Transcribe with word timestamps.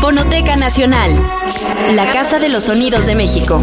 Fonoteca 0.00 0.56
Nacional, 0.56 1.10
la 1.94 2.06
Casa 2.12 2.38
de 2.38 2.48
los 2.48 2.64
Sonidos 2.64 3.06
de 3.06 3.14
México. 3.14 3.60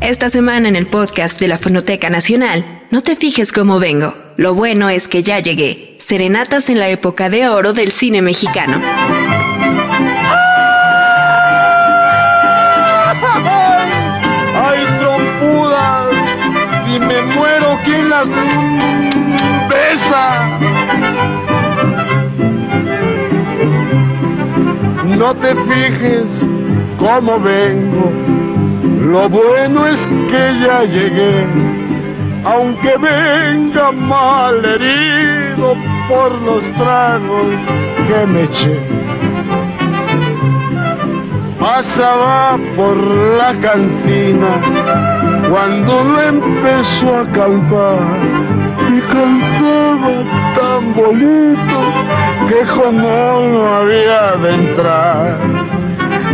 Esta 0.00 0.28
semana 0.28 0.68
en 0.68 0.76
el 0.76 0.86
podcast 0.86 1.40
de 1.40 1.48
la 1.48 1.56
Fonoteca 1.56 2.10
Nacional, 2.10 2.64
no 2.90 3.00
te 3.00 3.16
fijes 3.16 3.52
cómo 3.52 3.78
vengo. 3.78 4.14
Lo 4.36 4.54
bueno 4.54 4.88
es 4.88 5.08
que 5.08 5.22
ya 5.22 5.38
llegué. 5.38 5.96
Serenatas 5.98 6.68
en 6.68 6.78
la 6.78 6.88
época 6.88 7.30
de 7.30 7.48
oro 7.48 7.72
del 7.72 7.92
cine 7.92 8.20
mexicano. 8.20 8.82
¡Ay, 14.56 14.86
trompudas! 14.98 16.06
Si 16.84 16.98
me 16.98 17.22
muero, 17.22 17.78
¿quién 17.84 18.10
las 18.10 18.26
No 25.06 25.34
te 25.36 25.54
fijes 25.54 26.24
cómo 26.98 27.38
vengo, 27.38 28.10
lo 29.08 29.28
bueno 29.28 29.86
es 29.86 30.00
que 30.28 30.60
ya 30.66 30.82
llegué, 30.82 31.46
aunque 32.44 32.96
venga 32.98 33.92
mal 33.92 34.64
herido 34.64 35.76
por 36.08 36.42
los 36.42 36.64
tragos 36.72 37.46
que 38.08 38.26
me 38.26 38.42
eché. 38.44 38.80
Pasaba 41.60 42.58
por 42.74 42.96
la 43.38 43.54
cantina 43.60 44.60
cuando 45.48 46.04
lo 46.04 46.20
empezó 46.20 47.18
a 47.18 47.26
cantar 47.32 48.44
y 48.88 49.00
tan 50.54 50.94
bonito 50.94 51.80
que 52.48 52.66
como 52.74 53.40
no 53.40 53.74
había 53.76 54.36
de 54.36 54.54
entrar. 54.54 55.38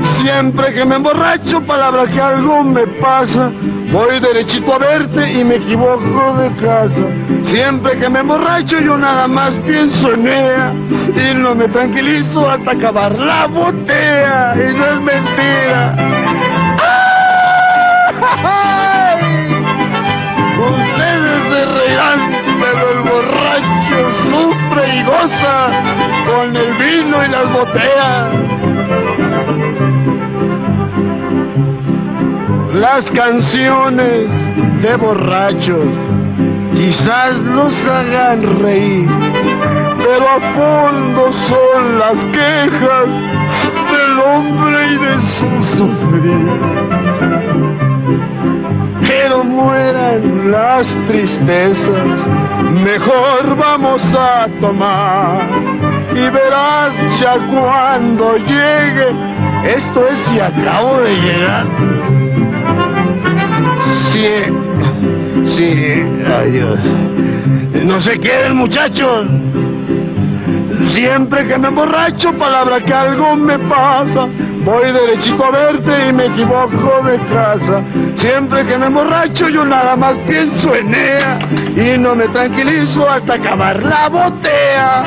Siempre 0.02 0.74
que 0.74 0.84
me 0.84 0.96
emborracho, 0.96 1.62
palabra 1.62 2.06
que 2.06 2.20
algo 2.20 2.62
me 2.62 2.86
pasa, 2.86 3.50
voy 3.90 4.20
derechito 4.20 4.74
a 4.74 4.78
verte 4.78 5.32
y 5.32 5.44
me 5.44 5.56
equivoco 5.56 6.34
de 6.36 6.54
casa. 6.56 7.06
Siempre 7.44 7.98
que 7.98 8.08
me 8.08 8.20
emborracho, 8.20 8.80
yo 8.80 8.96
nada 8.96 9.26
más 9.26 9.52
pienso 9.66 10.12
en 10.12 10.28
ella 10.28 10.72
y 11.16 11.34
no 11.34 11.54
me 11.54 11.68
tranquilizo 11.68 12.48
hasta 12.48 12.72
acabar 12.72 13.18
la 13.18 13.46
botella. 13.46 14.54
Y 14.56 14.74
no 14.74 14.86
es 14.86 15.00
mentira. 15.00 15.96
¡Ay! 18.42 18.79
Goza 25.02 25.70
con 26.26 26.56
el 26.56 26.72
vino 26.74 27.24
y 27.24 27.28
las 27.28 27.52
botellas. 27.52 28.34
Las 32.74 33.10
canciones 33.10 34.30
de 34.82 34.96
borrachos 34.96 35.88
quizás 36.74 37.34
los 37.40 37.86
hagan 37.86 38.62
reír, 38.62 39.08
pero 39.98 40.28
a 40.28 40.40
fondo 40.54 41.32
son 41.32 41.98
las 41.98 42.24
quejas 42.32 43.06
del 43.90 44.18
hombre 44.20 44.86
y 44.86 44.98
de 44.98 45.20
su 45.26 45.62
sufrir. 45.76 47.09
Las 50.80 50.96
tristezas, 51.06 52.26
mejor 52.72 53.54
vamos 53.54 54.02
a 54.14 54.48
tomar. 54.62 55.46
Y 56.12 56.30
verás 56.30 56.94
ya 57.20 57.34
cuando 57.52 58.38
llegue, 58.38 59.08
esto 59.64 60.06
es 60.06 60.18
si 60.28 60.40
acabo 60.40 61.00
de 61.00 61.16
llegar. 61.16 61.66
Sí, 64.10 64.30
sí, 65.48 65.74
Dios. 66.50 66.80
No 67.84 68.00
se 68.00 68.18
queden 68.18 68.56
muchachos. 68.56 69.26
Siempre 70.86 71.46
que 71.46 71.58
me 71.58 71.68
emborracho, 71.68 72.32
palabra 72.38 72.80
que 72.80 72.94
algo 72.94 73.36
me 73.36 73.58
pasa. 73.58 74.28
Voy 74.64 74.92
derechito 74.92 75.42
a 75.42 75.50
verte 75.50 76.08
y 76.08 76.12
me 76.12 76.26
equivoco 76.26 77.02
de 77.04 77.18
casa. 77.28 77.84
Siempre 78.18 78.66
que 78.66 78.76
me 78.76 78.86
emborracho, 78.86 79.48
yo 79.48 79.64
nada 79.64 79.96
más 79.96 80.16
pienso 80.26 80.74
en 80.74 80.94
ella. 80.94 81.38
Y 81.74 81.98
no 81.98 82.14
me 82.14 82.28
tranquilizo 82.28 83.08
hasta 83.08 83.34
acabar 83.34 83.82
la 83.82 84.08
botella. 84.10 85.04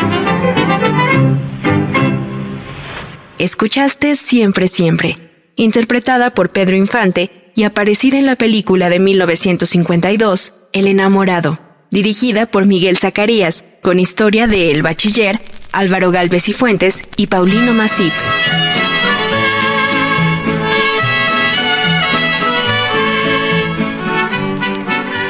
Escuchaste 3.37 4.15
Siempre 4.15 4.67
Siempre, 4.67 5.17
interpretada 5.55 6.33
por 6.33 6.49
Pedro 6.49 6.75
Infante 6.75 7.51
y 7.55 7.63
aparecida 7.63 8.17
en 8.17 8.25
la 8.25 8.35
película 8.35 8.89
de 8.89 8.99
1952, 8.99 10.53
El 10.71 10.87
enamorado, 10.87 11.59
dirigida 11.91 12.47
por 12.47 12.65
Miguel 12.65 12.97
Zacarías, 12.97 13.65
con 13.83 13.99
historia 13.99 14.47
de 14.47 14.71
El 14.71 14.81
Bachiller, 14.81 15.39
Álvaro 15.71 16.09
Galvez 16.09 16.49
y 16.49 16.53
Fuentes 16.53 17.03
y 17.17 17.27
Paulino 17.27 17.73
Masip. 17.73 18.13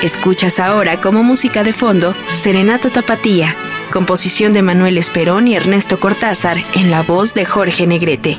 Escuchas 0.03 0.59
ahora 0.59 0.99
como 0.99 1.23
música 1.23 1.63
de 1.63 1.71
fondo 1.71 2.13
Serenata 2.33 2.89
Tapatía, 2.89 3.55
composición 3.89 4.51
de 4.51 4.61
Manuel 4.61 4.97
Esperón 4.97 5.47
y 5.47 5.55
Ernesto 5.55 5.97
Cortázar 5.97 6.57
en 6.75 6.91
la 6.91 7.03
voz 7.03 7.33
de 7.33 7.45
Jorge 7.45 7.87
Negrete. 7.87 8.37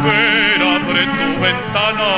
Mujer, 0.00 0.60
abre 0.60 1.04
tu 1.06 1.40
ventana 1.40 2.10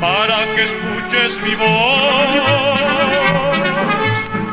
para 0.00 0.38
que 0.56 0.64
escuches 0.64 1.40
mi 1.44 1.54
voz. 1.54 2.34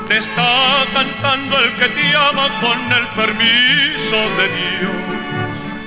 Te 0.07 0.17
está 0.19 0.85
cantando 0.93 1.57
el 1.57 1.73
que 1.77 1.89
te 1.89 2.15
ama 2.15 2.47
con 2.61 2.77
el 2.93 3.07
permiso 3.15 4.17
de 4.37 4.47
Dios. 4.55 4.93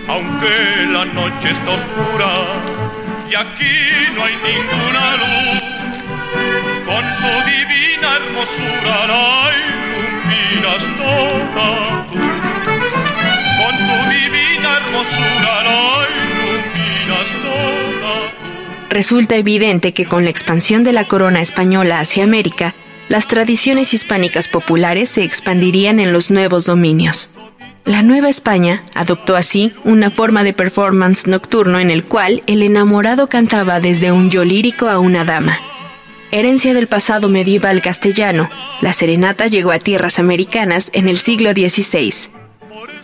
Aunque 0.08 0.92
la 0.92 1.04
noche 1.04 1.50
está 1.52 1.70
oscura 1.70 3.07
y 3.30 3.34
aquí 3.34 4.14
no 4.14 4.24
hay 4.24 4.34
ninguna 4.36 5.16
luz, 5.16 5.60
con 6.86 7.04
tu 7.20 7.32
divina 7.50 8.16
hermosura 8.16 9.06
la 9.06 9.50
iluminas 9.58 10.82
toda 10.96 12.06
tú. 12.10 12.18
Con 13.58 13.76
tu 13.76 13.98
divina 14.10 14.76
hermosura 14.78 15.54
la 15.64 16.06
iluminas 16.08 17.28
toda 17.42 18.30
tú. 18.30 18.88
Resulta 18.88 19.36
evidente 19.36 19.92
que 19.92 20.06
con 20.06 20.24
la 20.24 20.30
expansión 20.30 20.82
de 20.82 20.92
la 20.92 21.04
corona 21.04 21.42
española 21.42 22.00
hacia 22.00 22.24
América, 22.24 22.74
las 23.08 23.26
tradiciones 23.26 23.92
hispánicas 23.92 24.48
populares 24.48 25.10
se 25.10 25.24
expandirían 25.24 26.00
en 26.00 26.12
los 26.12 26.30
nuevos 26.30 26.64
dominios. 26.64 27.30
La 27.88 28.02
Nueva 28.02 28.28
España 28.28 28.82
adoptó 28.92 29.34
así 29.34 29.72
una 29.82 30.10
forma 30.10 30.44
de 30.44 30.52
performance 30.52 31.26
nocturno 31.26 31.80
en 31.80 31.88
el 31.88 32.04
cual 32.04 32.42
el 32.46 32.62
enamorado 32.62 33.30
cantaba 33.30 33.80
desde 33.80 34.12
un 34.12 34.28
yo 34.28 34.44
lírico 34.44 34.88
a 34.88 34.98
una 34.98 35.24
dama. 35.24 35.58
Herencia 36.30 36.74
del 36.74 36.86
pasado 36.86 37.30
medieval 37.30 37.80
castellano, 37.80 38.50
la 38.82 38.92
serenata 38.92 39.46
llegó 39.46 39.70
a 39.70 39.78
tierras 39.78 40.18
americanas 40.18 40.90
en 40.92 41.08
el 41.08 41.16
siglo 41.16 41.52
XVI. 41.52 42.12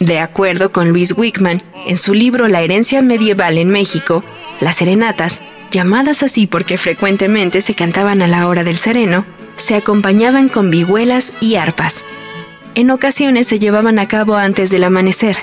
De 0.01 0.19
acuerdo 0.19 0.71
con 0.71 0.91
Luis 0.91 1.17
Wickman, 1.17 1.63
en 1.87 1.97
su 1.97 2.13
libro 2.13 2.47
La 2.47 2.61
herencia 2.61 3.01
medieval 3.01 3.57
en 3.57 3.71
México, 3.71 4.23
las 4.61 4.77
serenatas, 4.77 5.41
llamadas 5.71 6.23
así 6.23 6.47
porque 6.47 6.77
frecuentemente 6.77 7.63
se 7.63 7.75
cantaban 7.75 8.21
a 8.21 8.27
la 8.27 8.47
hora 8.47 8.65
del 8.65 8.77
sereno, 8.77 9.25
se 9.57 9.77
acompañaban 9.77 10.51
con 10.51 10.71
vihuelas 10.71 11.33
y 11.41 11.55
arpas 11.55 12.05
en 12.75 12.91
ocasiones 12.91 13.47
se 13.47 13.59
llevaban 13.59 13.99
a 13.99 14.09
cabo 14.09 14.37
antes 14.37 14.71
del 14.71 14.85
amanecer, 14.85 15.37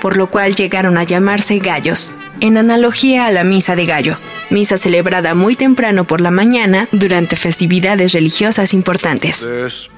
por 0.00 0.16
lo 0.16 0.28
cual 0.30 0.54
llegaron 0.54 0.96
a 0.98 1.04
llamarse 1.04 1.58
gallos, 1.58 2.14
en 2.40 2.56
analogía 2.56 3.26
a 3.26 3.32
la 3.32 3.44
misa 3.44 3.76
de 3.76 3.84
gallo, 3.86 4.16
misa 4.48 4.78
celebrada 4.78 5.34
muy 5.34 5.56
temprano 5.56 6.04
por 6.04 6.20
la 6.22 6.30
mañana 6.30 6.88
durante 6.90 7.36
festividades 7.36 8.12
religiosas 8.12 8.72
importantes. 8.72 9.46
Despierta, 9.46 9.94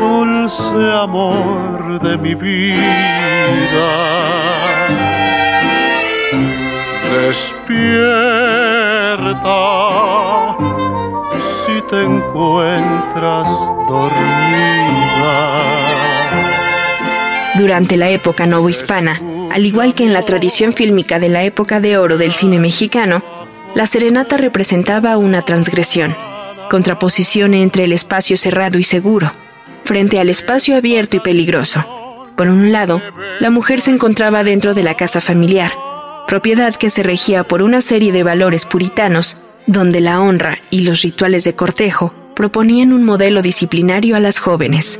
dulce 0.00 0.92
amor 1.00 2.00
de 2.02 2.18
mi 2.18 2.34
vida. 2.34 2.88
Despierta 7.12 8.18
te 11.88 12.02
encuentras 12.02 13.48
dormida. 13.88 14.18
Durante 17.56 17.96
la 17.96 18.10
época 18.10 18.46
novohispana, 18.46 19.20
al 19.50 19.64
igual 19.64 19.94
que 19.94 20.04
en 20.04 20.12
la 20.12 20.22
tradición 20.22 20.72
fílmica 20.72 21.18
de 21.18 21.28
la 21.28 21.44
época 21.44 21.80
de 21.80 21.96
oro 21.96 22.18
del 22.18 22.32
cine 22.32 22.60
mexicano, 22.60 23.22
la 23.74 23.86
serenata 23.86 24.36
representaba 24.36 25.16
una 25.16 25.42
transgresión, 25.42 26.14
contraposición 26.70 27.54
entre 27.54 27.84
el 27.84 27.92
espacio 27.92 28.36
cerrado 28.36 28.78
y 28.78 28.82
seguro, 28.82 29.32
frente 29.84 30.20
al 30.20 30.28
espacio 30.28 30.76
abierto 30.76 31.16
y 31.16 31.20
peligroso. 31.20 31.84
Por 32.36 32.48
un 32.48 32.70
lado, 32.70 33.00
la 33.40 33.50
mujer 33.50 33.80
se 33.80 33.90
encontraba 33.90 34.44
dentro 34.44 34.74
de 34.74 34.82
la 34.82 34.94
casa 34.94 35.20
familiar, 35.20 35.72
propiedad 36.26 36.74
que 36.74 36.90
se 36.90 37.02
regía 37.02 37.44
por 37.44 37.62
una 37.62 37.80
serie 37.80 38.12
de 38.12 38.22
valores 38.22 38.66
puritanos, 38.66 39.38
donde 39.68 40.00
la 40.00 40.20
honra 40.22 40.58
y 40.70 40.80
los 40.80 41.02
rituales 41.02 41.44
de 41.44 41.54
cortejo 41.54 42.14
proponían 42.34 42.92
un 42.94 43.04
modelo 43.04 43.42
disciplinario 43.42 44.16
a 44.16 44.20
las 44.20 44.38
jóvenes. 44.38 44.98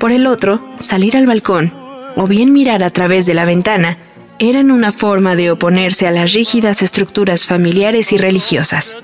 Por 0.00 0.10
el 0.10 0.26
otro, 0.26 0.74
salir 0.78 1.16
al 1.18 1.26
balcón 1.26 1.74
o 2.16 2.26
bien 2.26 2.52
mirar 2.54 2.82
a 2.82 2.90
través 2.90 3.26
de 3.26 3.34
la 3.34 3.44
ventana 3.44 3.98
eran 4.38 4.70
una 4.70 4.90
forma 4.90 5.36
de 5.36 5.50
oponerse 5.50 6.06
a 6.06 6.10
las 6.10 6.32
rígidas 6.32 6.82
estructuras 6.82 7.44
familiares 7.44 8.10
y 8.12 8.16
religiosas. 8.16 8.96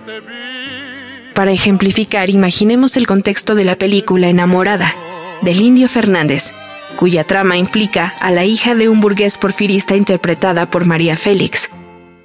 Para 1.34 1.52
ejemplificar, 1.52 2.30
imaginemos 2.30 2.96
el 2.96 3.06
contexto 3.06 3.54
de 3.54 3.64
la 3.64 3.76
película 3.76 4.28
Enamorada, 4.28 4.94
del 5.42 5.60
Indio 5.60 5.88
Fernández, 5.88 6.54
cuya 6.96 7.24
trama 7.24 7.58
implica 7.58 8.14
a 8.20 8.30
la 8.30 8.46
hija 8.46 8.74
de 8.74 8.88
un 8.88 9.00
burgués 9.00 9.36
porfirista 9.36 9.94
interpretada 9.94 10.70
por 10.70 10.86
María 10.86 11.16
Félix, 11.16 11.70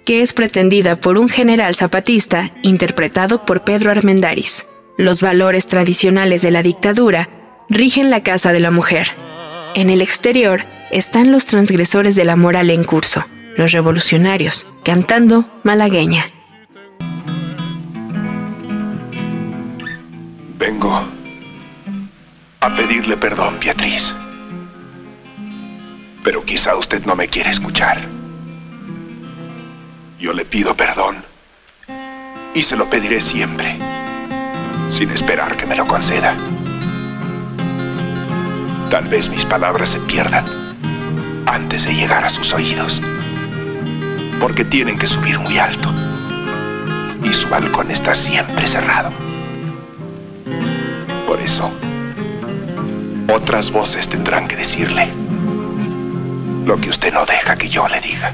que 0.07 0.21
es 0.21 0.31
pretendida 0.31 0.95
por 0.95 1.17
un 1.17 1.27
general 1.27 1.75
zapatista 1.75 2.51
interpretado 2.61 3.43
por 3.43 3.65
Pedro 3.65 3.91
Armendáriz. 3.91 4.65
Los 4.97 5.21
valores 5.21 5.67
tradicionales 5.67 6.41
de 6.41 6.49
la 6.49 6.63
dictadura 6.63 7.27
rigen 7.67 8.09
la 8.09 8.23
casa 8.23 8.53
de 8.53 8.61
la 8.61 8.71
mujer. 8.71 9.09
En 9.75 9.89
el 9.89 10.01
exterior 10.01 10.63
están 10.91 11.33
los 11.33 11.45
transgresores 11.45 12.15
de 12.15 12.23
la 12.23 12.37
moral 12.37 12.69
en 12.69 12.85
curso, 12.85 13.25
los 13.57 13.73
revolucionarios, 13.73 14.65
cantando 14.81 15.43
malagueña. 15.63 16.27
Vengo 20.57 21.03
a 22.61 22.75
pedirle 22.77 23.17
perdón, 23.17 23.57
Beatriz. 23.59 24.13
Pero 26.23 26.45
quizá 26.45 26.77
usted 26.77 27.05
no 27.05 27.13
me 27.17 27.27
quiere 27.27 27.49
escuchar. 27.49 28.16
Yo 30.19 30.33
le 30.33 30.45
pido 30.45 30.75
perdón 30.75 31.23
y 32.55 32.63
se 32.63 32.75
lo 32.75 32.89
pediré 32.89 33.21
siempre, 33.21 33.77
sin 34.89 35.11
esperar 35.11 35.55
que 35.55 35.67
me 35.67 35.75
lo 35.75 35.85
conceda. 35.87 36.35
Tal 38.89 39.07
vez 39.09 39.29
mis 39.29 39.45
palabras 39.45 39.89
se 39.89 39.99
pierdan 39.99 40.43
antes 41.45 41.85
de 41.85 41.93
llegar 41.93 42.25
a 42.25 42.31
sus 42.31 42.51
oídos, 42.51 42.99
porque 44.39 44.65
tienen 44.65 44.97
que 44.97 45.05
subir 45.05 45.37
muy 45.37 45.59
alto 45.59 45.93
y 47.23 47.31
su 47.31 47.47
balcón 47.47 47.91
está 47.91 48.15
siempre 48.15 48.65
cerrado. 48.65 49.11
Por 51.27 51.39
eso, 51.39 51.69
otras 53.31 53.69
voces 53.69 54.09
tendrán 54.09 54.47
que 54.47 54.55
decirle 54.55 55.09
lo 56.65 56.81
que 56.81 56.89
usted 56.89 57.13
no 57.13 57.23
deja 57.27 57.55
que 57.55 57.69
yo 57.69 57.87
le 57.87 58.01
diga. 58.01 58.33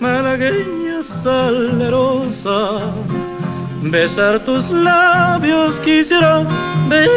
Malagueña 0.00 1.02
salerosa, 1.22 2.92
besar 3.82 4.40
tus 4.40 4.70
labios 4.70 5.78
quisiera 5.80 6.42
besar 6.88 7.10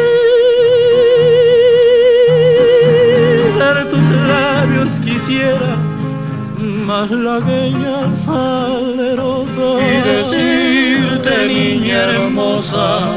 tus 3.88 4.10
labios 4.28 4.90
quisiera 5.02 5.76
malagueña 6.58 8.14
salerosa. 8.26 9.66
Y 9.80 10.02
decirte 10.10 11.46
niña 11.46 12.02
hermosa 12.02 13.16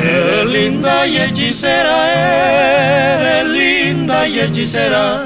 eres 0.00 0.46
linda 0.46 1.04
y 1.04 1.18
hechicera 1.18 3.18
eres 3.18 3.46
linda 3.48 4.28
y 4.28 4.38
hechicera 4.38 5.23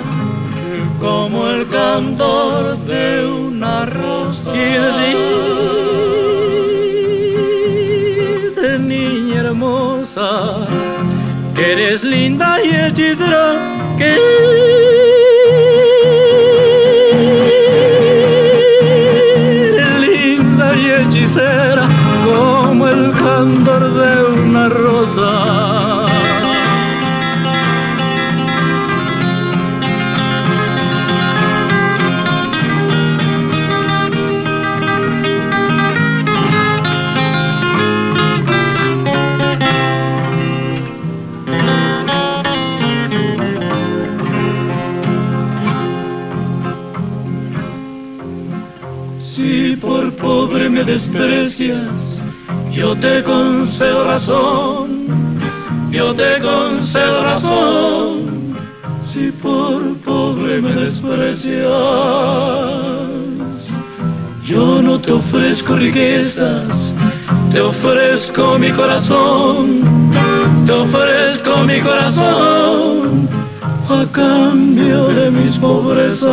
como 1.08 1.49
el 1.49 1.66
candor 1.69 2.76
de 2.93 3.26
una 3.26 3.87
rosa. 3.87 4.50
Y 4.55 4.66
decirte 8.44 8.78
niña 8.78 9.37
hermosa 9.44 10.31
que 11.55 11.64
eres 11.72 12.05
linda 12.05 12.49
y 12.62 12.69
hechicera 12.84 13.46
que 13.99 14.12
te 65.05 65.12
ofrezco 65.12 65.76
riquezas, 65.76 66.95
te 67.52 67.61
ofrezco 67.61 68.59
mi 68.59 68.71
corazón, 68.71 69.83
te 70.67 70.73
ofrezco 70.73 71.64
mi 71.64 71.81
corazón 71.81 73.28
a 73.88 74.05
cambio 74.12 75.09
de 75.09 75.31
mis 75.31 75.57
pobrezas. 75.59 76.28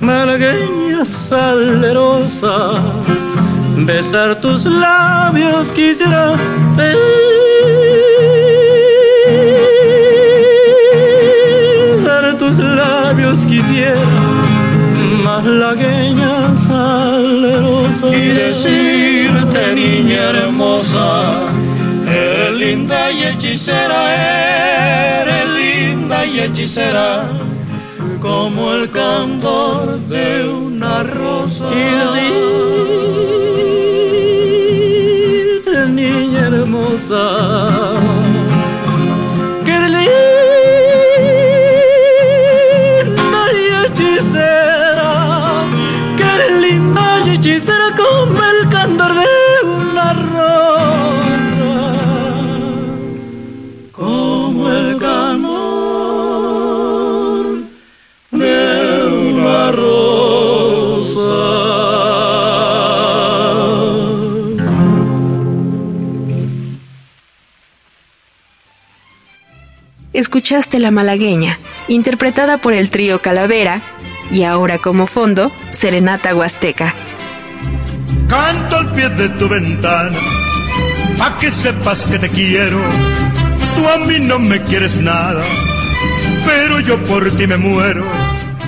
malagueña 0.00 1.04
salerosa, 1.04 2.82
besar 3.86 4.40
tus 4.40 4.64
labios 4.64 5.70
quisiera 5.72 6.36
besar 6.76 7.29
quisiera 13.80 14.04
malagueña 15.24 16.56
salerosa 16.56 18.08
y 18.14 18.28
decirte 18.28 19.74
niña 19.74 20.30
hermosa 20.30 21.52
eres 22.06 22.54
linda 22.56 23.10
y 23.10 23.24
hechicera 23.24 25.22
eres 25.22 25.48
linda 25.48 26.26
y 26.26 26.40
hechicera 26.40 27.24
como 28.20 28.72
el 28.74 28.90
candor 28.90 29.98
de 30.08 30.46
una 30.46 31.02
rosa. 31.02 31.64
Y 31.72 33.09
Escuchaste 70.30 70.78
La 70.78 70.92
Malagueña, 70.92 71.58
interpretada 71.88 72.58
por 72.58 72.72
el 72.72 72.88
trío 72.90 73.20
Calavera, 73.20 73.82
y 74.30 74.44
ahora 74.44 74.78
como 74.78 75.08
fondo, 75.08 75.50
Serenata 75.72 76.36
Huasteca. 76.36 76.94
Canto 78.28 78.76
al 78.76 78.92
pie 78.92 79.08
de 79.08 79.28
tu 79.30 79.48
ventana, 79.48 80.16
pa' 81.18 81.36
que 81.40 81.50
sepas 81.50 82.02
que 82.02 82.20
te 82.20 82.28
quiero. 82.28 82.80
Tú 83.74 83.88
a 83.88 84.06
mí 84.06 84.20
no 84.20 84.38
me 84.38 84.62
quieres 84.62 84.94
nada, 84.98 85.42
pero 86.46 86.78
yo 86.78 87.04
por 87.06 87.28
ti 87.36 87.48
me 87.48 87.56
muero. 87.56 88.04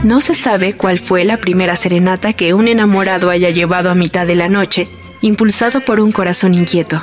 No 0.02 0.20
se 0.20 0.34
sabe 0.34 0.72
cuál 0.72 0.98
fue 0.98 1.24
la 1.24 1.36
primera 1.36 1.76
serenata 1.76 2.32
que 2.32 2.54
un 2.54 2.66
enamorado 2.66 3.30
haya 3.30 3.50
llevado 3.50 3.88
a 3.88 3.94
mitad 3.94 4.26
de 4.26 4.34
la 4.34 4.48
noche, 4.48 4.88
impulsado 5.20 5.80
por 5.80 6.00
un 6.00 6.10
corazón 6.10 6.54
inquieto. 6.54 7.00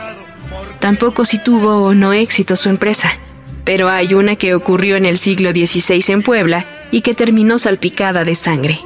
Tampoco 0.81 1.23
si 1.23 1.41
tuvo 1.41 1.77
o 1.77 1.93
no 1.93 2.11
éxito 2.11 2.57
su 2.57 2.67
empresa, 2.67 3.17
pero 3.69 3.87
hay 3.87 4.15
una 4.15 4.35
que 4.35 4.55
ocurrió 4.55 4.95
en 4.95 5.05
el 5.05 5.19
siglo 5.19 5.51
XVI 5.51 6.03
en 6.07 6.23
Puebla 6.23 6.65
y 6.89 7.01
que 7.01 7.13
terminó 7.13 7.59
salpicada 7.59 8.25
de 8.25 8.33
sangre. 8.33 8.79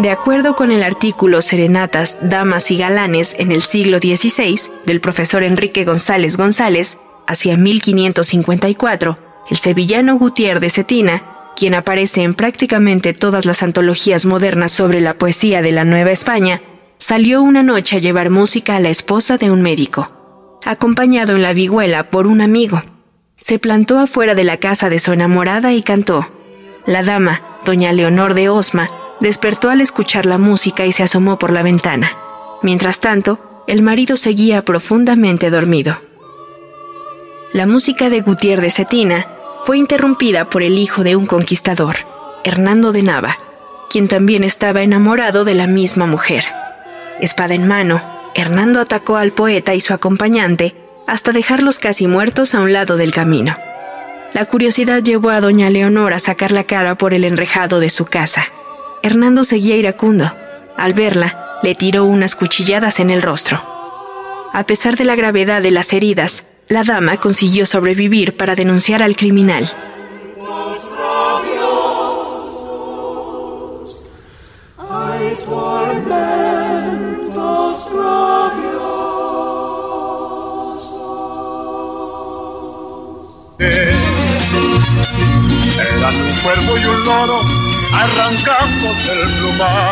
De 0.00 0.10
acuerdo 0.10 0.56
con 0.56 0.72
el 0.72 0.82
artículo 0.82 1.42
Serenatas, 1.42 2.18
Damas 2.20 2.72
y 2.72 2.76
Galanes 2.76 3.36
en 3.38 3.52
el 3.52 3.62
siglo 3.62 3.98
XVI 3.98 4.58
del 4.84 5.00
profesor 5.00 5.44
Enrique 5.44 5.84
González 5.84 6.36
González, 6.36 6.98
hacia 7.28 7.56
1554, 7.56 9.16
el 9.48 9.56
sevillano 9.56 10.18
Gutiérrez 10.18 10.60
de 10.60 10.70
Cetina, 10.70 11.22
quien 11.54 11.74
aparece 11.74 12.24
en 12.24 12.34
prácticamente 12.34 13.14
todas 13.14 13.46
las 13.46 13.62
antologías 13.62 14.26
modernas 14.26 14.72
sobre 14.72 15.00
la 15.00 15.14
poesía 15.14 15.62
de 15.62 15.70
la 15.70 15.84
Nueva 15.84 16.10
España, 16.10 16.62
salió 16.98 17.42
una 17.42 17.62
noche 17.62 17.96
a 17.96 17.98
llevar 18.00 18.30
música 18.30 18.76
a 18.76 18.80
la 18.80 18.90
esposa 18.90 19.36
de 19.36 19.50
un 19.50 19.62
médico, 19.62 20.58
acompañado 20.64 21.36
en 21.36 21.42
la 21.42 21.52
vihuela 21.52 22.10
por 22.10 22.26
un 22.26 22.40
amigo. 22.40 22.82
Se 23.36 23.58
plantó 23.58 23.98
afuera 23.98 24.34
de 24.34 24.44
la 24.44 24.58
casa 24.58 24.88
de 24.88 24.98
su 24.98 25.12
enamorada 25.12 25.72
y 25.72 25.82
cantó. 25.82 26.28
La 26.86 27.02
dama, 27.02 27.42
doña 27.64 27.92
Leonor 27.92 28.34
de 28.34 28.48
Osma, 28.48 28.90
despertó 29.20 29.70
al 29.70 29.80
escuchar 29.80 30.26
la 30.26 30.38
música 30.38 30.86
y 30.86 30.92
se 30.92 31.02
asomó 31.02 31.38
por 31.38 31.52
la 31.52 31.62
ventana. 31.62 32.16
Mientras 32.62 33.00
tanto, 33.00 33.64
el 33.66 33.82
marido 33.82 34.16
seguía 34.16 34.64
profundamente 34.64 35.50
dormido. 35.50 35.98
La 37.52 37.66
música 37.66 38.10
de 38.10 38.20
Gutiérrez 38.20 38.74
Cetina 38.74 39.26
fue 39.62 39.78
interrumpida 39.78 40.48
por 40.50 40.62
el 40.62 40.78
hijo 40.78 41.02
de 41.02 41.16
un 41.16 41.26
conquistador, 41.26 41.96
Hernando 42.44 42.92
de 42.92 43.02
Nava, 43.02 43.38
quien 43.88 44.08
también 44.08 44.44
estaba 44.44 44.82
enamorado 44.82 45.44
de 45.44 45.54
la 45.54 45.66
misma 45.66 46.06
mujer. 46.06 46.44
Espada 47.20 47.54
en 47.54 47.66
mano, 47.66 48.00
Hernando 48.34 48.80
atacó 48.80 49.16
al 49.16 49.32
poeta 49.32 49.74
y 49.74 49.80
su 49.80 49.92
acompañante 49.92 50.74
hasta 51.06 51.32
dejarlos 51.32 51.78
casi 51.78 52.06
muertos 52.06 52.54
a 52.54 52.60
un 52.60 52.72
lado 52.72 52.96
del 52.96 53.12
camino. 53.12 53.56
La 54.34 54.44
curiosidad 54.44 55.02
llevó 55.02 55.30
a 55.30 55.40
doña 55.40 55.70
Leonor 55.70 56.12
a 56.12 56.18
sacar 56.18 56.52
la 56.52 56.64
cara 56.64 56.96
por 56.96 57.14
el 57.14 57.24
enrejado 57.24 57.80
de 57.80 57.88
su 57.88 58.04
casa. 58.04 58.44
Hernando 59.02 59.42
seguía 59.44 59.76
iracundo. 59.76 60.30
Al 60.76 60.92
verla, 60.92 61.58
le 61.62 61.74
tiró 61.74 62.04
unas 62.04 62.36
cuchilladas 62.36 63.00
en 63.00 63.10
el 63.10 63.22
rostro. 63.22 63.62
A 64.52 64.64
pesar 64.64 64.96
de 64.96 65.04
la 65.04 65.16
gravedad 65.16 65.62
de 65.62 65.70
las 65.70 65.92
heridas, 65.92 66.44
la 66.68 66.84
dama 66.84 67.16
consiguió 67.16 67.64
sobrevivir 67.64 68.36
para 68.36 68.54
denunciar 68.54 69.02
al 69.02 69.16
criminal. 69.16 69.70
El. 83.58 83.96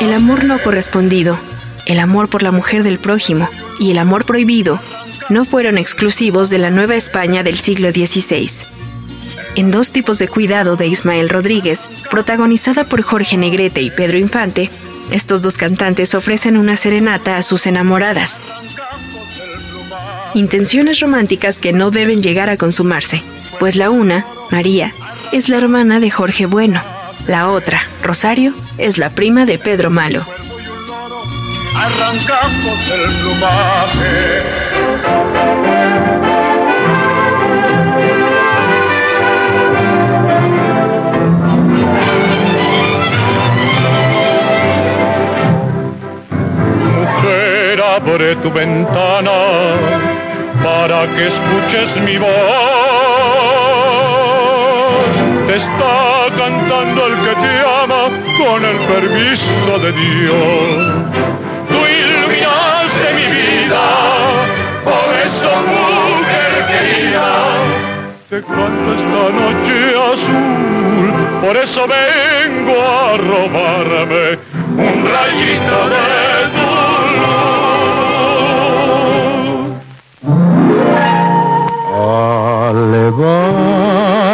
El 0.01 0.13
amor 0.15 0.45
no 0.45 0.59
correspondido, 0.61 1.39
el 1.87 1.99
amor 1.99 2.29
por 2.29 2.43
la 2.43 2.53
mujer 2.53 2.85
del 2.85 2.99
prójimo 2.99 3.49
y 3.81 3.91
el 3.91 3.99
amor 3.99 4.25
prohibido 4.25 4.81
no 5.31 5.45
fueron 5.45 5.79
exclusivos 5.79 6.49
de 6.49 6.59
la 6.59 6.71
Nueva 6.71 6.95
España 6.95 7.43
del 7.43 7.59
siglo 7.59 7.91
XVI. 7.91 8.49
En 9.57 9.71
dos 9.71 9.93
tipos 9.93 10.19
de 10.19 10.29
cuidado 10.29 10.77
de 10.77 10.87
Ismael 10.87 11.29
Rodríguez, 11.29 11.91
protagonizada 12.11 12.85
por 12.85 13.03
Jorge 13.03 13.37
Negrete 13.37 13.81
y 13.81 13.91
Pedro 13.91 14.19
Infante, 14.19 14.71
estos 15.11 15.43
dos 15.43 15.57
cantantes 15.57 16.15
ofrecen 16.15 16.57
una 16.57 16.77
serenata 16.77 17.37
a 17.37 17.43
sus 17.43 17.67
enamoradas. 17.67 18.41
Intenciones 20.37 21.01
románticas 21.01 21.59
que 21.59 21.73
no 21.73 21.91
deben 21.91 22.23
llegar 22.23 22.51
a 22.51 22.59
consumarse, 22.59 23.23
pues 23.59 23.75
la 23.75 23.89
una, 23.89 24.27
María, 24.51 24.93
es 25.33 25.49
la 25.49 25.57
hermana 25.57 25.99
de 25.99 26.11
Jorge 26.11 26.45
Bueno, 26.45 26.83
la 27.27 27.49
otra, 27.51 27.81
Rosario, 28.03 28.53
es 28.77 28.99
la 28.99 29.09
prima 29.09 29.47
de 29.47 29.59
Pedro 29.59 29.89
Malo. 29.89 30.27
arrancándose 31.75 32.95
el 33.03 33.15
plumaje. 33.15 34.43
Abre 47.97 48.37
tu 48.37 48.51
ventana 48.51 50.16
para 50.67 51.07
que 51.15 51.29
escuches 51.29 51.89
mi 52.07 52.17
voz. 52.19 52.31
Te 55.47 55.57
está 55.65 55.97
cantando 56.37 57.01
el 57.11 57.15
que 57.25 57.35
te 57.45 57.55
ama 57.83 58.03
con 58.41 58.59
el 58.73 58.79
permiso 58.95 59.71
de 59.85 59.91
Dios. 59.93 60.77
Tú 61.71 61.79
iluminaste 62.03 63.07
mi 63.19 63.27
vida, 63.39 63.85
por 64.91 65.09
eso 65.29 65.51
mujer 65.75 66.53
querida. 66.71 67.29
Te 68.31 68.39
canto 68.43 68.89
esta 69.01 69.25
noche 69.41 69.77
azul, 70.13 71.07
por 71.45 71.55
eso 71.57 71.83
vengo 71.87 72.77
a 72.97 73.17
robarme 73.31 74.27
un 74.89 74.97
rayito 75.15 75.79
de 75.95 76.26
Ah, 82.69 82.73
levántate, 82.73 84.33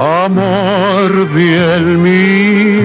amor 0.00 1.10
bien 1.32 2.02
mío. 2.02 2.82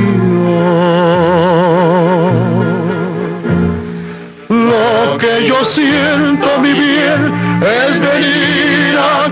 Lo 4.50 5.18
que 5.18 5.48
yo 5.48 5.66
siento, 5.66 6.48
mi 6.62 6.74
bien, 6.74 7.34
es 7.80 8.00
venir 8.00 9.00
a 9.00 9.28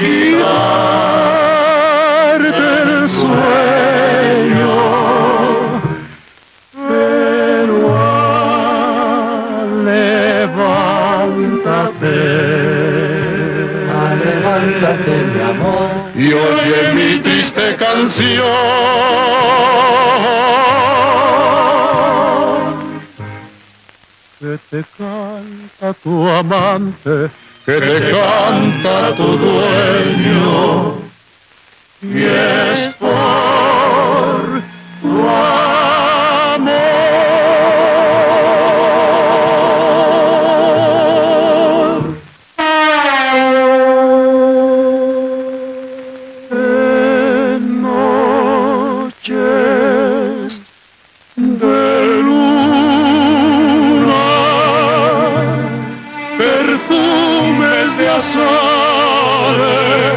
disorder 58.36 60.15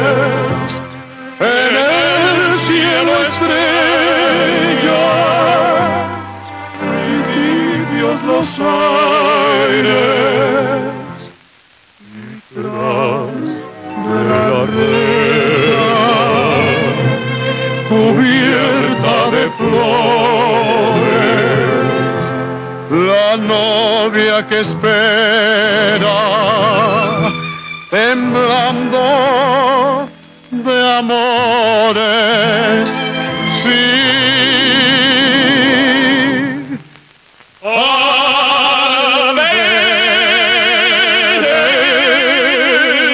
ver 37.61 39.49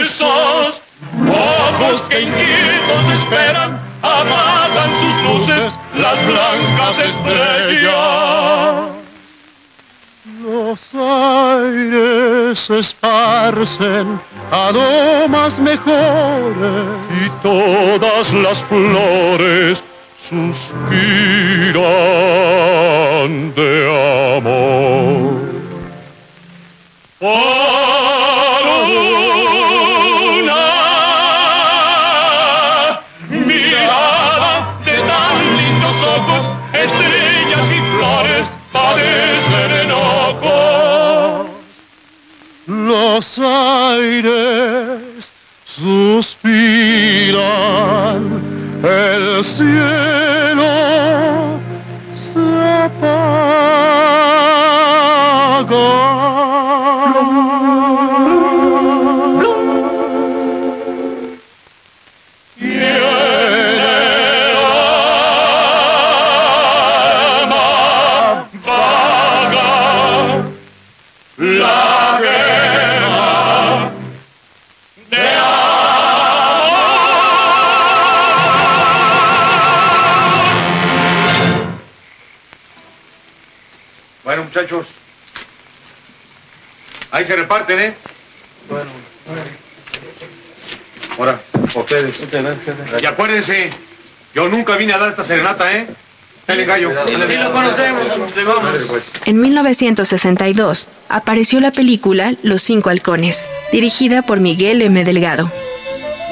esos 0.04 0.82
ojos 1.28 2.02
que 2.10 2.22
inquietos 2.22 3.10
esperan, 3.14 3.80
apagan 4.02 4.92
sus 5.00 5.16
luces 5.24 5.74
las 5.98 6.26
blancas 6.28 7.00
estrellas. 7.00 7.96
Los 10.44 10.94
aires 10.94 12.70
esparcen 12.70 14.20
aromas 14.52 15.58
mejores 15.58 16.86
y 17.26 17.30
todas 17.42 18.32
las 18.32 18.62
flores 18.64 19.84
suspiran 20.26 20.74
de 23.54 24.38
amor. 24.38 25.36
Por 27.20 27.95
Ahí 87.12 87.26
se 87.26 87.36
reparten, 87.36 87.80
¿eh? 87.80 87.94
Bueno, 88.70 88.90
Ahora, 91.18 91.40
ustedes. 91.76 92.26
Y 93.02 93.06
acuérdense, 93.06 93.70
yo 94.34 94.50
nunca 94.50 94.76
vine 94.76 94.94
a 94.94 94.98
dar 94.98 95.10
esta 95.10 95.24
serenata, 95.24 95.74
¿eh? 95.74 95.88
Dale, 96.48 96.66
gallo. 96.66 96.92
Ni 97.06 97.38
lo 97.38 97.52
conocemos, 97.52 98.34
te 98.34 98.44
vamos. 98.44 98.76
En 99.26 99.42
1962 99.42 100.90
apareció 101.10 101.60
la 101.60 101.72
película 101.72 102.36
Los 102.44 102.62
Cinco 102.62 102.90
Halcones, 102.90 103.48
dirigida 103.72 104.22
por 104.22 104.40
Miguel 104.40 104.82
M. 104.82 105.04
Delgado. 105.04 105.52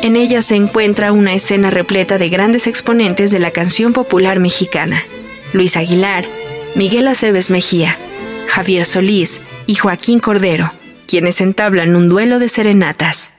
En 0.02 0.16
ella 0.18 0.42
se 0.42 0.56
encuentra 0.56 1.14
una 1.14 1.34
escena 1.34 1.70
repleta 1.72 2.18
de 2.18 2.30
grandes 2.30 2.68
exponentes 2.68 3.32
de 3.32 3.40
la 3.40 3.52
canción 3.52 3.94
popular 3.94 4.40
mexicana. 4.40 5.04
Luis 5.54 5.78
Aguilar, 5.78 6.26
Miguel 6.76 7.08
Aceves 7.08 7.50
Mejía, 7.50 7.98
Javier 8.48 8.86
Solís 8.86 9.42
y 9.66 9.76
Joaquín 9.76 10.20
Cordero, 10.20 10.72
quienes 11.08 11.42
entablan 11.42 11.96
un 11.96 12.10
duelo 12.10 12.40
de 12.40 12.50
serenatas. 12.50 13.32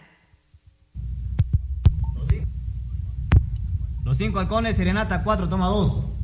Los 4.05 4.19
cinco 4.19 4.39
halcones, 4.39 4.77
serenata 4.77 5.23
4, 5.23 5.49
toma 5.49 5.67
2. 5.67 6.15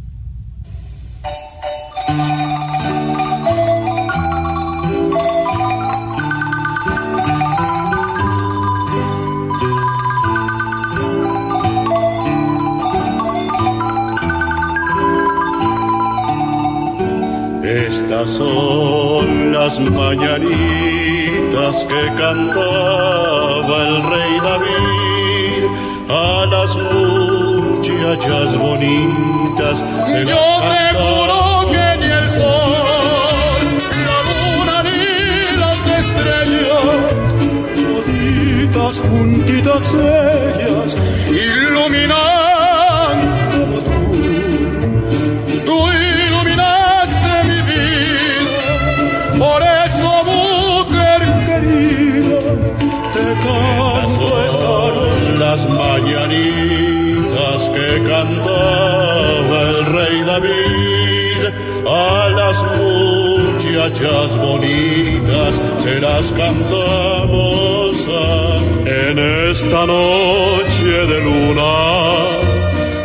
Estas 17.62 18.30
son 18.30 18.89
las 19.60 19.78
mañanitas 19.78 20.46
que 21.90 22.02
cantaba 22.18 23.76
el 23.88 23.96
rey 24.10 24.34
David 24.48 25.62
a 26.08 26.46
las 26.54 26.70
muchachas 26.76 28.48
bonitas. 28.56 29.76
Se 30.10 30.18
Yo 30.24 30.44
te 30.70 30.84
juro 31.00 31.40
que 31.72 31.86
ni 32.00 32.10
el 32.20 32.28
sol, 32.30 33.64
la 34.08 34.18
luna 34.28 34.76
ni 34.86 35.02
las 35.62 35.80
estrellas, 36.02 37.26
toditas 37.76 38.94
juntitas 39.06 39.84
ellas, 39.92 40.90
iluminan 41.28 41.59
muchachas 63.80 64.36
bonitas 64.36 65.60
se 65.78 66.00
las 66.00 66.30
cantamos 66.32 67.96
en 68.84 69.18
esta 69.50 69.86
noche 69.86 70.84
de 70.84 71.20
luna 71.24 71.72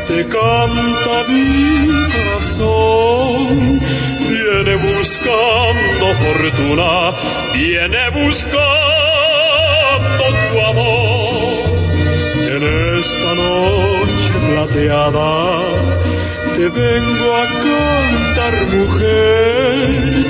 te 0.08 0.26
canta 0.28 1.24
mi 1.30 1.88
corazón. 2.12 3.80
Viene 4.28 4.76
buscando 4.76 6.06
fortuna 6.24 7.14
viene 7.54 8.10
buscando 8.10 8.64
tu 10.52 10.60
amor. 10.72 11.54
En 12.54 12.62
esta 13.00 13.32
noche 13.44 14.32
plateada 14.50 15.32
te 16.56 16.66
vengo 16.70 17.28
a 17.34 17.46
cantar 17.64 18.54
mujer 18.78 20.26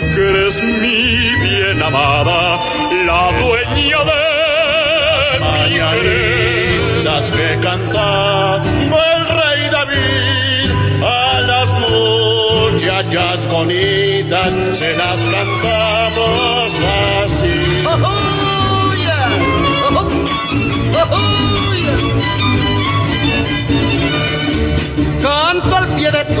que 0.00 0.30
eres 0.30 0.62
mi 0.62 1.34
bien 1.44 1.82
amada, 1.82 2.58
la 3.06 3.30
dueña 3.40 4.00
de 4.10 5.40
mañanitas 5.40 7.30
que 7.32 7.58
canta 7.60 8.60
el 8.62 9.22
rey 9.38 9.62
David 9.70 10.70
a 11.02 11.40
las 11.40 11.68
muchachas 11.90 13.48
bonitas 13.48 14.54
se 14.72 14.96
las 14.96 15.20
cantamos 15.20 15.87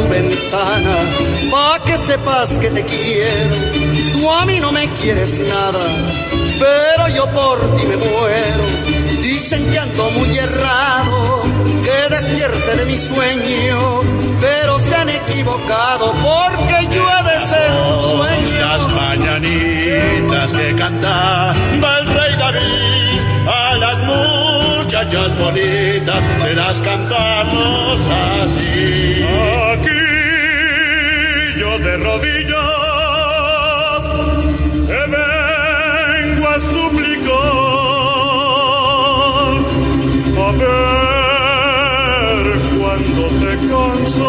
ventana, 0.08 0.96
pa' 1.50 1.80
que 1.84 1.96
sepas 1.96 2.58
que 2.58 2.68
te 2.70 2.82
quiero. 2.84 3.56
Tú 4.12 4.30
a 4.30 4.44
mí 4.44 4.60
no 4.60 4.72
me 4.72 4.86
quieres 5.00 5.40
nada, 5.40 5.80
pero 6.58 7.08
yo 7.14 7.26
por 7.30 7.58
ti 7.76 7.84
me 7.86 7.96
muero. 7.96 8.64
Dicen 9.22 9.64
que 9.70 9.78
ando 9.78 10.10
muy 10.10 10.36
errado, 10.36 11.42
que 11.84 12.14
despierte 12.14 12.76
de 12.76 12.86
mi 12.86 12.96
sueño, 12.96 14.00
pero 14.40 14.78
se 14.78 14.94
han 14.94 15.08
equivocado 15.08 16.12
porque 16.12 16.88
yo 16.94 17.04
he 17.10 17.22
de 17.30 17.40
ser 17.46 17.70
tu 18.00 18.08
dueño. 18.16 18.60
Las 18.60 18.92
mañanitas 18.92 20.52
que 20.52 20.74
canta 20.74 21.52
el 21.98 22.06
rey 22.06 22.36
David 22.38 22.98
a 23.48 23.76
las 23.76 23.98
muchachas 23.98 25.38
bonitas 25.38 26.22
se 26.42 26.54
las 26.54 26.78
cantamos 26.80 28.00
así. 28.42 29.57
De 31.84 31.96
rodillas 31.96 32.58
te 34.88 35.00
vengo 35.14 36.46
a 36.48 36.58
suplicar 36.58 37.58
a 40.38 40.50
ver 40.52 42.44
cuando 42.78 43.22
te 43.42 43.52
cansas 43.68 44.24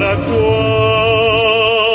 para 0.00 0.16
cual. 0.16 1.90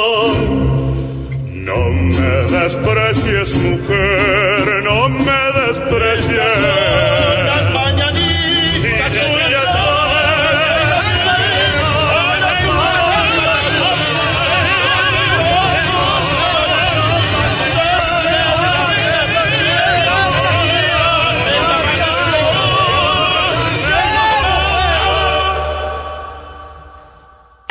No 1.67 1.89
me 1.89 2.33
desprecies, 2.51 3.55
mujer, 3.55 4.83
no 4.83 5.09
me 5.09 5.41
desprecies. 5.61 6.84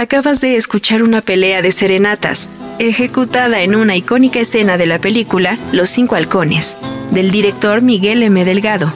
Acabas 0.05 0.43
de 0.43 0.59
escuchar 0.59 1.03
una 1.03 1.23
pelea 1.23 1.63
de 1.63 1.73
serenatas, 1.73 2.51
ejecutada 2.79 3.63
en 3.63 3.75
una 3.75 3.97
icónica 3.97 4.39
escena 4.39 4.77
de 4.77 4.85
la 4.85 4.99
película 4.99 5.57
Los 5.73 5.89
Cinco 5.89 6.15
Halcones, 6.15 6.77
del 7.11 7.31
director 7.31 7.81
Miguel 7.81 8.23
M. 8.23 8.45
Delgado, 8.45 8.93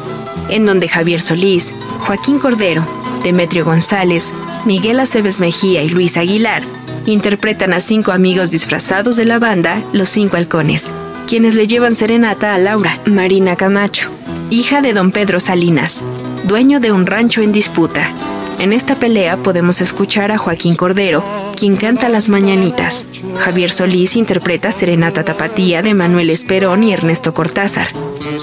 en 0.51 0.67
donde 0.67 0.87
Javier 0.87 1.23
Solís, 1.23 1.73
Joaquín 2.01 2.39
Cordero, 2.39 2.85
Demetrio 3.25 3.65
González, 3.65 4.35
Miguel 4.67 5.01
Aceves 5.01 5.41
Mejía 5.41 5.83
y 5.83 5.89
Luis 5.89 6.19
Aguilar 6.19 6.63
interpretan 7.07 7.73
a 7.73 7.81
cinco 7.81 8.13
amigos 8.13 8.51
disfrazados 8.51 9.17
de 9.17 9.25
la 9.25 9.39
banda 9.39 9.83
Los 9.95 10.11
Cinco 10.11 10.37
Halcones, 10.37 10.91
quienes 11.27 11.55
le 11.55 11.67
llevan 11.67 11.95
serenata 11.95 12.55
a 12.55 12.59
Laura 12.59 13.01
Marina 13.07 13.57
Camacho, 13.57 14.11
hija 14.51 14.83
de 14.83 14.93
don 14.93 15.11
Pedro 15.11 15.41
Salinas, 15.41 16.05
dueño 16.45 16.81
de 16.81 16.93
un 16.93 17.07
rancho 17.07 17.41
en 17.41 17.53
disputa. 17.53 18.13
En 18.59 18.73
esta 18.73 18.97
pelea 18.97 19.37
podemos 19.37 19.81
escuchar 19.81 20.33
a 20.33 20.39
Joaquín 20.39 20.75
Cordero, 20.75 21.23
quien 21.57 21.77
canta 21.77 22.09
las 22.09 22.29
mañanitas. 22.29 23.07
Javier 23.39 23.71
Solís 23.71 24.17
interpreta 24.17 24.73
Serenata 24.73 25.25
Tapatía 25.25 25.83
de 25.83 25.95
Manuel 25.95 26.31
Esperón 26.31 26.83
y 26.83 26.93
Ernesto 26.93 27.35
Cortázar. 27.35 27.89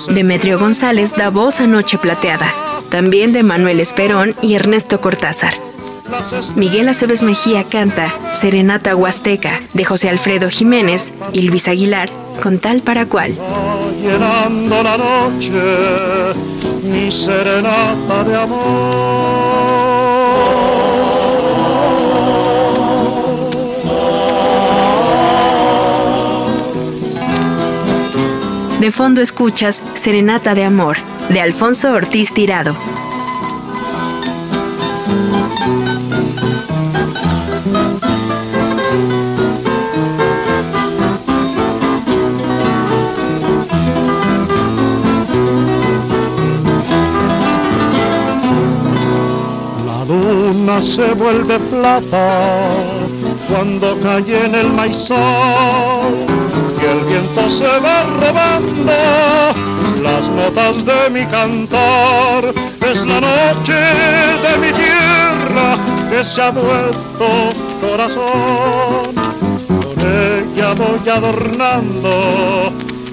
Demetrio 0.09 0.57
González 0.57 1.13
da 1.15 1.29
voz 1.29 1.59
a 1.59 1.67
Noche 1.67 1.97
Plateada, 1.97 2.53
también 2.89 3.33
de 3.33 3.43
Manuel 3.43 3.79
Esperón 3.79 4.35
y 4.41 4.53
Ernesto 4.53 5.01
Cortázar. 5.01 5.55
Miguel 6.55 6.87
Aceves 6.87 7.23
Mejía 7.23 7.63
canta 7.63 8.13
Serenata 8.31 8.95
Huasteca 8.95 9.61
de 9.73 9.85
José 9.85 10.09
Alfredo 10.09 10.49
Jiménez 10.49 11.11
y 11.33 11.41
Luis 11.41 11.67
Aguilar 11.67 12.09
con 12.41 12.59
tal 12.59 12.81
para 12.81 13.05
cual. 13.05 13.35
De 28.79 28.91
fondo 28.91 29.21
escuchas 29.21 29.81
Serenata 29.95 30.53
de 30.53 30.65
Amor 30.65 30.97
de 31.29 31.39
Alfonso 31.41 31.91
Ortiz 31.91 32.33
Tirado. 32.33 32.75
La 49.85 50.05
luna 50.05 50.81
se 50.81 51.13
vuelve 51.13 51.59
plata 51.59 52.29
cuando 53.49 53.97
cae 54.01 54.45
en 54.45 54.55
el 54.55 54.71
maizal 54.73 56.34
y 56.85 56.87
el 56.87 56.99
viento 57.05 57.49
se 57.49 57.79
va 57.79 58.03
robando 58.03 58.93
las 60.03 60.27
notas 60.29 60.85
de 60.85 61.09
mi 61.09 61.25
cantar. 61.25 62.53
Es 62.91 63.05
la 63.05 63.19
noche 63.21 63.73
de 63.73 64.57
mi 64.61 64.71
tierra 64.71 65.77
que 66.09 66.23
se 66.23 66.41
ha 66.41 66.51
vuelto 66.51 67.49
corazón. 67.81 69.15
Con 69.67 69.99
ella 69.99 70.73
voy 70.73 71.09
adornando 71.09 72.71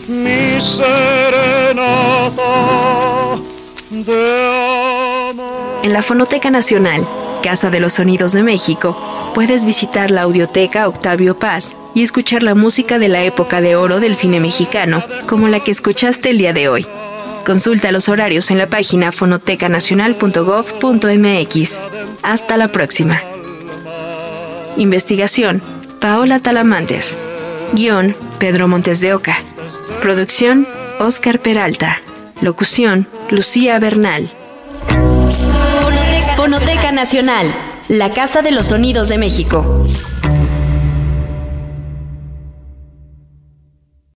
mi 0.09 0.61
serenata 0.61 2.43
de 3.91 5.31
amor. 5.31 5.81
En 5.83 5.93
la 5.93 6.03
Fonoteca 6.03 6.51
Nacional, 6.51 7.07
Casa 7.43 7.71
de 7.71 7.81
los 7.81 7.95
Sonidos 7.95 8.33
de 8.33 8.43
México, 8.43 8.97
puedes 9.35 9.65
visitar 9.65 10.11
la 10.11 10.23
audioteca 10.23 10.89
Octavio 10.89 11.39
Paz 11.39 11.77
y 11.95 12.03
escuchar 12.03 12.43
la 12.43 12.55
música 12.55 12.99
de 12.99 13.09
la 13.09 13.23
época 13.25 13.61
de 13.61 13.77
oro 13.77 14.01
del 14.01 14.15
cine 14.15 14.41
mexicano, 14.41 15.03
como 15.27 15.49
la 15.49 15.61
que 15.61 15.73
escuchaste 15.73 16.31
el 16.31 16.39
día 16.39 16.53
de 16.53 16.69
hoy. 16.69 16.87
Consulta 17.45 17.93
los 17.93 18.09
horarios 18.09 18.51
en 18.53 18.59
la 18.59 18.69
página 18.69 19.11
fonotecanacional.gov.mx. 19.11 21.81
Hasta 22.23 22.57
la 22.57 22.69
próxima. 22.69 23.21
Investigación: 24.77 25.61
Paola 26.01 26.39
Talamantes. 26.39 27.19
Guión: 27.73 28.15
Pedro 28.39 28.69
Montes 28.69 29.01
de 29.01 29.15
Oca. 29.15 29.41
Producción: 30.01 30.69
Oscar 31.01 31.41
Peralta. 31.41 32.01
Locución: 32.41 33.09
Lucía 33.31 33.81
Bernal. 33.81 34.31
Fonoteca 36.43 36.91
Nacional, 36.91 37.55
la 37.87 38.11
Casa 38.11 38.43
de 38.43 38.51
los 38.51 38.67
Sonidos 38.67 39.07
de 39.07 39.17
México. 39.17 39.87